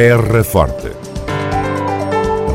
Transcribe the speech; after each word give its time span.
Terra 0.00 0.44
Forte. 0.44 0.92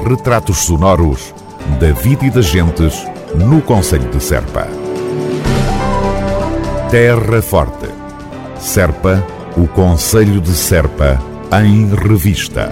Retratos 0.07 0.59
sonoros 0.59 1.35
da 1.77 1.91
vida 1.91 2.25
e 2.25 2.29
das 2.29 2.45
gentes 2.45 3.05
no 3.35 3.61
Conselho 3.61 4.09
de 4.09 4.23
Serpa. 4.23 4.65
Terra 6.89 7.41
Forte. 7.41 7.89
Serpa, 8.57 9.21
o 9.57 9.67
Conselho 9.67 10.39
de 10.39 10.53
Serpa, 10.53 11.21
em 11.61 11.93
revista. 11.93 12.71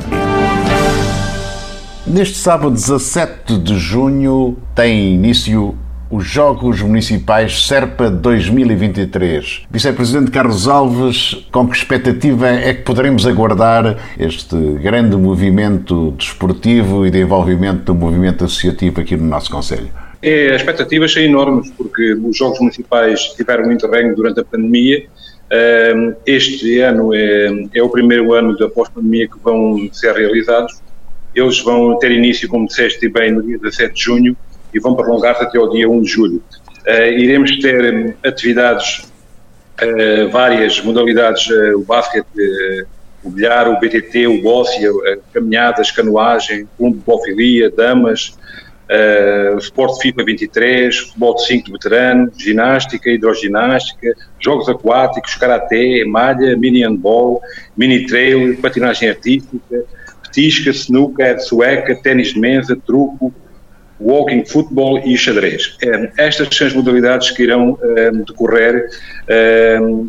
Neste 2.07 2.37
sábado 2.37 2.71
17 2.71 3.57
de 3.57 3.77
junho 3.77 4.55
tem 4.73 5.15
início 5.15 5.75
os 6.11 6.25
Jogos 6.25 6.81
Municipais 6.81 7.65
Serpa 7.65 8.09
2023. 8.09 9.63
Vice-Presidente 9.71 10.29
Carlos 10.29 10.67
Alves, 10.67 11.47
com 11.51 11.65
que 11.69 11.77
expectativa 11.77 12.49
é 12.49 12.73
que 12.73 12.81
poderemos 12.81 13.25
aguardar 13.25 13.97
este 14.19 14.55
grande 14.81 15.15
movimento 15.15 16.11
desportivo 16.11 17.07
e 17.07 17.09
de 17.09 17.21
envolvimento 17.21 17.85
do 17.85 17.95
movimento 17.95 18.43
associativo 18.43 18.99
aqui 18.99 19.15
no 19.15 19.23
nosso 19.23 19.49
Conselho? 19.49 19.87
É, 20.21 20.49
as 20.49 20.57
expectativas 20.57 21.13
são 21.13 21.23
enormes, 21.23 21.71
porque 21.71 22.13
os 22.13 22.37
Jogos 22.37 22.59
Municipais 22.59 23.21
tiveram 23.29 23.69
um 23.69 23.71
interregno 23.71 24.13
durante 24.13 24.41
a 24.41 24.43
pandemia. 24.43 25.05
Este 26.25 26.79
ano 26.81 27.13
é, 27.13 27.67
é 27.73 27.81
o 27.81 27.89
primeiro 27.89 28.33
ano 28.33 28.57
da 28.57 28.67
pós-pandemia 28.67 29.29
que 29.29 29.39
vão 29.41 29.89
ser 29.93 30.13
realizados. 30.13 30.77
Eles 31.33 31.59
vão 31.61 31.97
ter 31.99 32.11
início, 32.11 32.49
como 32.49 32.67
disseste 32.67 33.07
bem, 33.07 33.31
no 33.31 33.41
dia 33.41 33.57
17 33.57 33.93
de 33.93 34.03
junho 34.03 34.37
e 34.73 34.79
vão 34.79 34.95
prolongar-se 34.95 35.43
até 35.43 35.57
ao 35.57 35.69
dia 35.69 35.89
1 35.89 36.01
de 36.01 36.09
julho. 36.09 36.43
Uh, 36.87 37.19
iremos 37.19 37.59
ter 37.59 37.93
um, 37.93 38.13
atividades, 38.25 38.99
uh, 39.81 40.29
várias 40.31 40.81
modalidades, 40.81 41.47
uh, 41.49 41.77
o 41.77 41.83
basquete, 41.83 42.25
o 43.23 43.29
bilhar, 43.29 43.69
o 43.69 43.79
BTT, 43.79 44.27
o 44.27 44.41
bócia, 44.41 44.89
caminhadas, 45.31 45.91
canoagem, 45.91 46.67
lumbofilia, 46.79 47.69
damas, 47.69 48.35
uh, 48.91 49.57
Sport 49.59 50.01
FIFA 50.01 50.23
23, 50.25 50.97
futebol 50.97 51.35
de 51.35 51.45
5 51.45 51.65
de 51.65 51.71
veterano, 51.71 52.31
ginástica, 52.37 53.09
hidroginástica, 53.09 54.13
jogos 54.39 54.67
aquáticos, 54.67 55.35
karaté, 55.35 56.03
malha, 56.05 56.57
mini 56.57 56.83
handball, 56.83 57.41
mini 57.77 58.05
trail, 58.05 58.57
patinagem 58.61 59.09
artística, 59.09 59.83
petisca, 60.23 60.71
snooker, 60.71 61.39
sueca, 61.39 61.95
ténis 61.95 62.33
de 62.33 62.39
mesa, 62.39 62.77
truco, 62.85 63.33
walking, 64.01 64.45
futebol 64.45 64.99
e 64.99 65.17
xadrez. 65.17 65.77
Estas 66.17 66.55
são 66.55 66.67
as 66.67 66.73
modalidades 66.73 67.31
que 67.31 67.43
irão 67.43 67.77
decorrer 68.25 68.89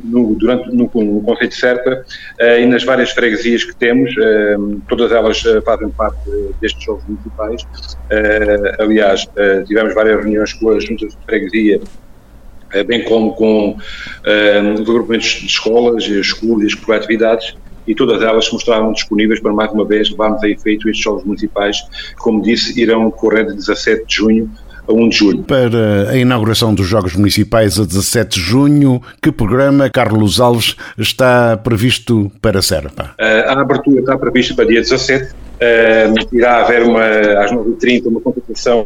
no, 0.04 0.34
durante, 0.34 0.68
no, 0.74 0.90
no 0.94 1.20
de 1.48 1.54
Serpa 1.54 2.04
eh, 2.38 2.62
e 2.62 2.66
nas 2.66 2.84
várias 2.84 3.10
freguesias 3.10 3.64
que 3.64 3.74
temos, 3.74 4.14
todas 4.88 5.12
elas 5.12 5.44
eh, 5.44 5.60
fazem 5.60 5.90
parte 5.90 6.18
destes 6.60 6.82
jogos 6.82 7.04
municipais. 7.06 7.66
Eh, 8.10 8.76
aliás, 8.78 9.28
tivemos 9.66 9.94
várias 9.94 10.20
reuniões 10.20 10.52
com 10.54 10.70
as 10.70 10.84
juntas 10.84 11.10
de 11.10 11.18
freguesia 11.24 11.80
bem 12.86 13.04
como 13.04 13.34
com 13.34 13.76
os 13.76 14.80
agrupamentos 14.80 15.26
de 15.26 15.46
escolas, 15.46 16.04
escolas 16.04 16.72
e 16.72 16.76
coletividades, 16.78 17.54
e 17.86 17.94
todas 17.94 18.22
elas 18.22 18.46
se 18.46 18.52
mostraram 18.52 18.92
disponíveis 18.92 19.40
para 19.40 19.52
mais 19.52 19.72
uma 19.72 19.84
vez 19.84 20.10
levarmos 20.10 20.42
a 20.42 20.48
efeito 20.48 20.88
estes 20.88 21.02
Jogos 21.02 21.24
Municipais, 21.24 21.78
como 22.18 22.42
disse, 22.42 22.80
irão 22.80 23.10
correr 23.10 23.46
de 23.46 23.54
17 23.54 24.06
de 24.06 24.14
junho 24.14 24.50
a 24.86 24.92
1 24.92 25.08
de 25.08 25.16
julho. 25.16 25.42
Para 25.44 26.10
a 26.10 26.16
inauguração 26.16 26.74
dos 26.74 26.86
Jogos 26.86 27.14
Municipais 27.14 27.78
a 27.78 27.84
17 27.84 28.38
de 28.38 28.40
junho, 28.40 29.00
que 29.20 29.30
programa, 29.30 29.88
Carlos 29.90 30.40
Alves, 30.40 30.76
está 30.98 31.56
previsto 31.56 32.30
para 32.40 32.58
a 32.58 32.62
Serpa? 32.62 33.14
A 33.18 33.60
abertura 33.60 34.00
está 34.00 34.16
prevista 34.18 34.54
para 34.54 34.66
dia 34.66 34.80
17. 34.80 35.32
irá 36.32 36.62
haver 36.62 36.82
uma, 36.82 37.04
às 37.42 37.52
9h30 37.52 38.06
uma 38.06 38.20
competição 38.20 38.84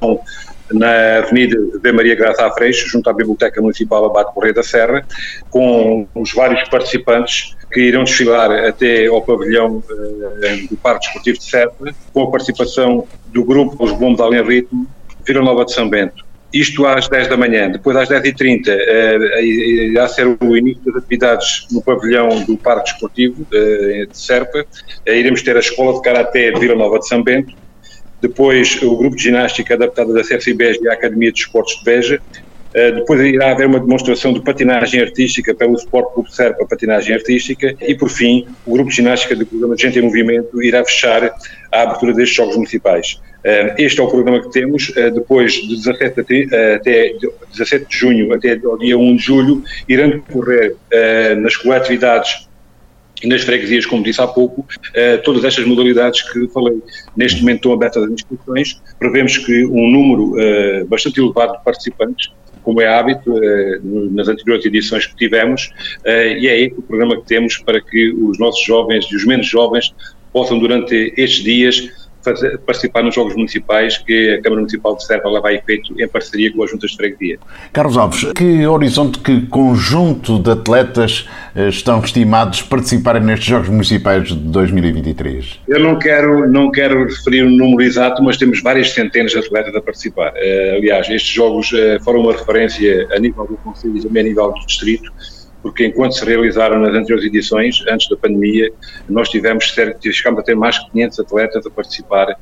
na 0.72 1.18
Avenida 1.18 1.56
de 1.80 1.92
Maria 1.92 2.14
Graça 2.14 2.44
à 2.44 2.50
Freixo, 2.50 2.88
junto 2.88 3.08
à 3.08 3.12
Biblioteca 3.12 3.60
Municipal 3.60 4.04
Abate 4.04 4.34
Correia 4.34 4.54
da 4.54 4.62
Serra, 4.62 5.06
com 5.48 6.06
os 6.14 6.32
vários 6.32 6.68
participantes 6.68 7.56
que 7.76 7.82
irão 7.82 8.04
desfilar 8.04 8.50
até 8.50 9.06
ao 9.06 9.20
pavilhão 9.20 9.76
uh, 9.76 10.68
do 10.70 10.78
Parque 10.78 11.04
Desportivo 11.04 11.38
de 11.38 11.44
Serpa, 11.44 11.94
com 12.10 12.22
a 12.22 12.30
participação 12.30 13.06
do 13.26 13.44
grupo 13.44 13.84
Os 13.84 13.92
Bombos 13.92 14.18
Além 14.18 14.42
Ritmo, 14.42 14.86
Vila 15.26 15.42
Nova 15.42 15.62
de 15.66 15.74
São 15.74 15.86
Bento. 15.86 16.24
Isto 16.50 16.86
às 16.86 17.06
10 17.06 17.28
da 17.28 17.36
manhã. 17.36 17.70
Depois, 17.70 17.94
às 17.98 18.08
10h30, 18.08 18.68
uh, 18.68 19.44
irá 19.44 20.08
ser 20.08 20.26
o 20.26 20.56
início 20.56 20.82
das 20.86 20.96
atividades 20.96 21.66
no 21.70 21.82
pavilhão 21.82 22.42
do 22.44 22.56
Parque 22.56 22.92
Desportivo 22.92 23.42
uh, 23.42 24.06
de 24.06 24.18
Serpa. 24.18 24.60
Uh, 24.60 25.10
iremos 25.10 25.42
ter 25.42 25.54
a 25.54 25.60
Escola 25.60 25.92
de 25.92 26.00
Karaté 26.00 26.52
de 26.52 26.58
Vila 26.58 26.76
Nova 26.76 26.98
de 26.98 27.06
São 27.06 27.22
Bento. 27.22 27.54
Depois, 28.22 28.80
o 28.82 28.96
grupo 28.96 29.16
de 29.16 29.24
ginástica 29.24 29.74
adaptado 29.74 30.14
da 30.14 30.22
CFCBES 30.22 30.78
e 30.80 30.88
a 30.88 30.94
Academia 30.94 31.30
de 31.30 31.40
Esportes 31.40 31.78
de 31.78 31.84
Beja. 31.84 32.22
Uh, 32.74 32.94
depois 32.96 33.20
irá 33.20 33.52
haver 33.52 33.66
uma 33.66 33.80
demonstração 33.80 34.32
de 34.32 34.40
patinagem 34.40 35.00
artística 35.00 35.54
pelo 35.54 35.74
Sport 35.74 36.12
Clube 36.12 36.34
Serpa 36.34 36.66
Patinagem 36.66 37.14
Artística 37.14 37.74
e, 37.80 37.94
por 37.94 38.10
fim, 38.10 38.46
o 38.66 38.72
grupo 38.72 38.90
de 38.90 38.96
ginástica 38.96 39.34
do 39.34 39.46
programa 39.46 39.76
de 39.76 39.82
Gente 39.82 39.98
em 39.98 40.02
Movimento 40.02 40.62
irá 40.62 40.84
fechar 40.84 41.30
a 41.72 41.82
abertura 41.82 42.12
destes 42.12 42.36
Jogos 42.36 42.56
Municipais. 42.56 43.20
Uh, 43.44 43.74
este 43.78 44.00
é 44.00 44.02
o 44.02 44.08
programa 44.08 44.40
que 44.42 44.50
temos. 44.50 44.88
Uh, 44.90 45.10
depois, 45.10 45.54
de 45.54 45.76
17 45.76 46.20
até, 46.20 46.74
até 46.74 47.12
17 47.52 47.86
de 47.88 47.96
junho 47.96 48.34
até 48.34 48.60
ao 48.64 48.76
dia 48.78 48.98
1 48.98 49.16
de 49.16 49.22
julho, 49.22 49.62
irão 49.88 50.10
decorrer 50.10 50.76
nas 51.38 51.56
coletividades 51.56 52.46
nas 53.24 53.42
freguesias, 53.42 53.86
como 53.86 54.02
disse 54.02 54.20
há 54.20 54.26
pouco, 54.26 54.66
todas 55.24 55.42
estas 55.44 55.64
modalidades 55.64 56.22
que 56.30 56.46
falei. 56.48 56.82
Neste 57.16 57.40
momento 57.40 57.56
estão 57.56 57.72
abertas 57.72 58.02
as 58.02 58.10
inscrições, 58.10 58.80
prevemos 58.98 59.38
que 59.38 59.64
um 59.64 59.90
número 59.90 60.34
bastante 60.88 61.20
elevado 61.20 61.56
de 61.56 61.64
participantes 61.64 62.30
como 62.66 62.80
é 62.80 62.88
hábito 62.88 63.32
eh, 63.40 63.78
nas 64.10 64.26
anteriores 64.26 64.66
edições 64.66 65.06
que 65.06 65.14
tivemos, 65.14 65.70
eh, 66.04 66.36
e 66.36 66.48
é 66.48 66.60
esse 66.62 66.74
o 66.76 66.82
programa 66.82 67.16
que 67.16 67.24
temos 67.24 67.58
para 67.58 67.80
que 67.80 68.10
os 68.10 68.40
nossos 68.40 68.60
jovens 68.64 69.06
e 69.12 69.14
os 69.14 69.24
menos 69.24 69.46
jovens 69.46 69.94
possam, 70.32 70.58
durante 70.58 71.14
estes 71.16 71.44
dias, 71.44 72.05
fazer, 72.26 72.58
participar 72.58 73.02
nos 73.02 73.14
Jogos 73.14 73.34
Municipais 73.34 73.98
que 73.98 74.34
a 74.34 74.42
Câmara 74.42 74.60
Municipal 74.60 74.96
de 74.96 75.04
Serra 75.04 75.30
leva 75.30 75.48
a 75.48 75.54
efeito 75.54 75.94
em 76.00 76.08
parceria 76.08 76.52
com 76.52 76.62
as 76.62 76.70
Juntas 76.70 76.90
de 76.90 76.96
Freguesia. 76.96 77.38
Carlos 77.72 77.96
Alves, 77.96 78.32
que 78.32 78.66
horizonte, 78.66 79.18
que 79.20 79.46
conjunto 79.46 80.38
de 80.38 80.50
atletas 80.50 81.28
eh, 81.54 81.68
estão 81.68 82.00
estimados 82.00 82.62
participarem 82.62 83.22
nestes 83.22 83.46
Jogos 83.46 83.68
Municipais 83.68 84.28
de 84.28 84.34
2023? 84.34 85.60
Eu 85.68 85.80
não 85.80 85.98
quero, 85.98 86.48
não 86.48 86.70
quero 86.70 87.04
referir 87.04 87.44
um 87.44 87.50
número 87.50 87.82
exato, 87.82 88.22
mas 88.22 88.36
temos 88.36 88.60
várias 88.60 88.92
centenas 88.92 89.32
de 89.32 89.38
atletas 89.38 89.74
a 89.74 89.80
participar. 89.80 90.32
Uh, 90.32 90.76
aliás, 90.76 91.08
estes 91.08 91.32
Jogos 91.32 91.72
uh, 91.72 92.02
foram 92.02 92.20
uma 92.20 92.32
referência 92.32 93.06
a 93.12 93.18
nível 93.18 93.46
do 93.46 93.56
Conselho 93.58 93.96
e 93.96 94.02
também 94.02 94.22
a 94.22 94.26
nível 94.26 94.52
do 94.52 94.66
Distrito, 94.66 95.12
porque 95.66 95.84
enquanto 95.84 96.12
se 96.12 96.24
realizaram 96.24 96.78
nas 96.78 96.94
anteriores 96.94 97.24
edições, 97.24 97.82
antes 97.90 98.08
da 98.08 98.16
pandemia, 98.16 98.72
nós 99.08 99.28
tivemos 99.28 99.74
certo, 99.74 100.12
chegamos 100.12 100.38
a 100.38 100.42
ter 100.44 100.54
mais 100.54 100.76
de 100.76 100.88
500 100.92 101.18
atletas 101.18 101.66
a 101.66 101.70
participar 101.70 102.38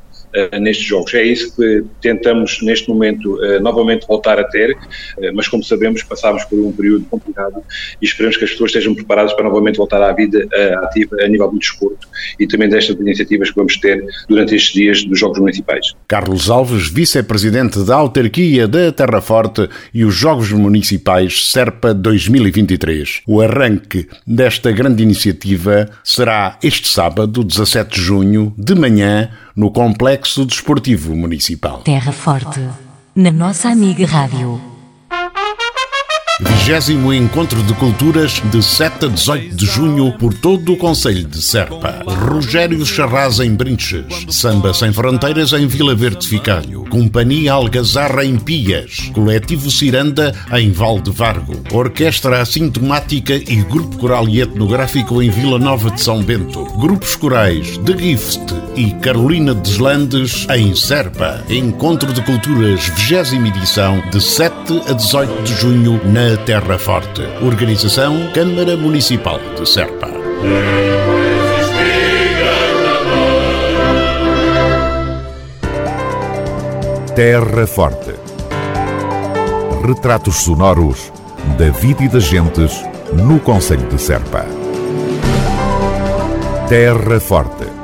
nestes 0.61 0.87
jogos. 0.87 1.15
É 1.15 1.23
isso 1.23 1.55
que 1.55 1.85
tentamos 2.01 2.61
neste 2.63 2.89
momento 2.89 3.37
uh, 3.37 3.61
novamente 3.61 4.07
voltar 4.07 4.39
a 4.39 4.45
ter, 4.45 4.73
uh, 4.73 5.35
mas 5.35 5.49
como 5.49 5.63
sabemos 5.63 6.03
passámos 6.03 6.45
por 6.45 6.59
um 6.59 6.73
período 6.73 7.05
complicado 7.07 7.63
e 8.01 8.05
esperamos 8.05 8.37
que 8.37 8.45
as 8.45 8.51
pessoas 8.51 8.71
estejam 8.71 8.95
preparadas 8.95 9.33
para 9.33 9.45
novamente 9.45 9.77
voltar 9.77 10.03
à 10.03 10.13
vida 10.13 10.47
ativa 10.83 11.17
a 11.23 11.29
nível 11.29 11.51
do 11.51 11.59
desporto 11.59 12.09
e 12.39 12.47
também 12.47 12.69
destas 12.69 12.97
iniciativas 12.97 13.51
que 13.51 13.57
vamos 13.57 13.77
ter 13.79 14.05
durante 14.29 14.55
estes 14.55 14.73
dias 14.73 15.05
dos 15.05 15.19
Jogos 15.19 15.39
Municipais. 15.39 15.93
Carlos 16.09 16.51
Alves, 16.51 16.89
vice-presidente 16.89 17.85
da 17.85 17.97
autarquia 17.97 18.67
da 18.67 18.93
Terra 18.93 19.21
Forte 19.21 19.69
e 19.93 20.05
os 20.05 20.15
Jogos 20.15 20.51
Municipais 20.53 21.51
Serpa 21.51 21.95
2023. 21.95 23.23
O 23.27 23.41
arranque 23.41 24.09
desta 24.27 24.73
grande 24.73 25.03
iniciativa 25.03 25.89
será 26.03 26.59
este 26.63 26.89
sábado, 26.89 27.45
17 27.45 27.95
de 27.95 28.01
junho, 28.01 28.55
de 28.57 28.75
manhã, 28.75 29.31
no 29.57 29.71
Complexo 29.71 30.45
Desportivo 30.45 31.15
Municipal. 31.15 31.81
Terra 31.85 32.13
Forte, 32.13 32.61
na 33.15 33.31
nossa 33.31 33.69
amiga 33.69 34.05
Rádio. 34.07 34.61
Vigésimo 36.41 37.15
Encontro 37.15 37.63
de 37.63 37.73
Culturas 37.75 38.43
de 38.51 38.61
7 38.61 39.05
a 39.05 39.09
18 39.09 39.55
de 39.55 39.67
junho 39.67 40.19
por 40.19 40.35
todo 40.35 40.73
o 40.73 40.77
Conselho 40.77 41.25
de 41.29 41.41
Serpa. 41.41 42.03
Rogério 42.05 42.85
Charraz 42.85 43.39
em 43.39 43.55
Brinches. 43.55 44.27
Samba 44.29 44.75
Sem 44.75 44.93
Fronteiras 44.93 45.53
em 45.53 45.69
Vila 45.69 45.95
Verde 45.95 46.27
Ficalho. 46.27 46.87
Companhia 46.91 47.53
Algazarra 47.53 48.25
em 48.25 48.37
Pias. 48.37 49.11
Coletivo 49.13 49.71
Ciranda 49.71 50.35
em 50.55 50.73
Valde 50.73 51.13
Vargo. 51.13 51.63
Orquestra 51.73 52.43
Assintomática 52.43 53.35
e 53.35 53.63
Grupo 53.63 53.97
Coral 53.99 54.29
e 54.29 54.41
Etnográfico 54.41 55.23
em 55.23 55.31
Vila 55.31 55.61
Nova 55.61 55.93
de 55.93 56.01
São 56.01 56.21
Bento. 56.21 56.65
Grupos 56.77 57.15
corais 57.15 57.79
The 57.79 57.97
Gift 57.97 58.64
e 58.77 58.93
Carolina 58.95 59.55
Deslandes, 59.55 60.47
em 60.51 60.75
Serpa. 60.75 61.43
Encontro 61.49 62.13
de 62.13 62.21
Culturas, 62.23 62.89
20 62.89 63.49
edição, 63.49 64.03
de 64.11 64.21
7 64.21 64.83
a 64.89 64.93
18 64.93 65.43
de 65.43 65.55
junho, 65.55 66.01
na 66.05 66.37
Terra 66.45 66.79
Forte. 66.79 67.23
Organização 67.43 68.31
Câmara 68.33 68.77
Municipal 68.77 69.39
de 69.59 69.69
Serpa. 69.69 70.09
Terra 77.15 77.67
Forte. 77.67 78.15
Retratos 79.87 80.37
sonoros 80.37 81.13
da 81.57 81.71
vida 81.71 82.03
e 82.03 82.09
das 82.09 82.25
gentes 82.25 82.85
no 83.13 83.39
Conselho 83.39 83.87
de 83.89 84.01
Serpa. 84.01 84.45
Terra 86.69 87.21
Forte 87.21 87.84